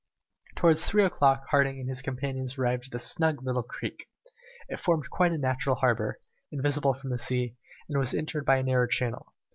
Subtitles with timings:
[0.55, 4.09] Towards three o'clock Harding and his companions arrived at a snug little creek.
[4.67, 6.19] It formed quite a natural harbour,
[6.51, 7.55] invisible from the sea,
[7.87, 9.35] and was entered by a narrow channel.